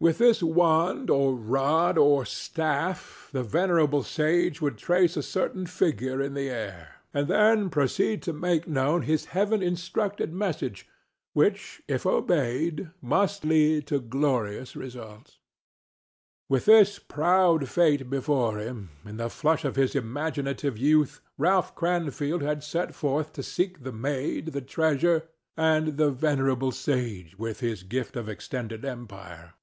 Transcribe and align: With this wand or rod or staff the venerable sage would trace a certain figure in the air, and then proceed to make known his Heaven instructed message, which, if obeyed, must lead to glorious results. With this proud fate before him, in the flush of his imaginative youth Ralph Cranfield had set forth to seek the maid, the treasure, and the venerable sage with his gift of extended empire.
With 0.00 0.18
this 0.18 0.44
wand 0.44 1.10
or 1.10 1.34
rod 1.34 1.98
or 1.98 2.24
staff 2.24 3.30
the 3.32 3.42
venerable 3.42 4.04
sage 4.04 4.60
would 4.60 4.78
trace 4.78 5.16
a 5.16 5.24
certain 5.24 5.66
figure 5.66 6.22
in 6.22 6.34
the 6.34 6.48
air, 6.48 6.98
and 7.12 7.26
then 7.26 7.68
proceed 7.68 8.22
to 8.22 8.32
make 8.32 8.68
known 8.68 9.02
his 9.02 9.24
Heaven 9.24 9.60
instructed 9.60 10.32
message, 10.32 10.86
which, 11.32 11.82
if 11.88 12.06
obeyed, 12.06 12.92
must 13.02 13.44
lead 13.44 13.88
to 13.88 13.98
glorious 13.98 14.76
results. 14.76 15.40
With 16.48 16.66
this 16.66 17.00
proud 17.00 17.68
fate 17.68 18.08
before 18.08 18.58
him, 18.58 18.90
in 19.04 19.16
the 19.16 19.28
flush 19.28 19.64
of 19.64 19.74
his 19.74 19.96
imaginative 19.96 20.78
youth 20.78 21.20
Ralph 21.36 21.74
Cranfield 21.74 22.42
had 22.42 22.62
set 22.62 22.94
forth 22.94 23.32
to 23.32 23.42
seek 23.42 23.82
the 23.82 23.90
maid, 23.90 24.52
the 24.52 24.60
treasure, 24.62 25.26
and 25.56 25.96
the 25.96 26.12
venerable 26.12 26.70
sage 26.70 27.36
with 27.36 27.58
his 27.58 27.82
gift 27.82 28.14
of 28.14 28.28
extended 28.28 28.84
empire. 28.84 29.54